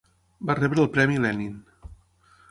Va 0.49 0.53
rebre 0.59 0.81
el 0.83 0.89
Premi 0.95 1.19
Lenin. 1.25 1.59